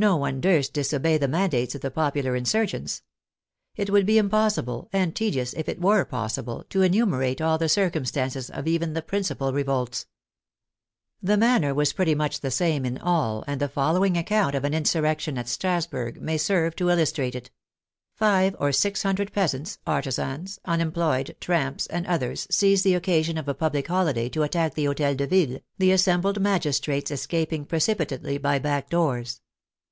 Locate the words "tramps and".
21.40-22.06